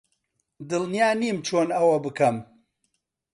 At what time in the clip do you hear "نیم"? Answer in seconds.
1.19-1.37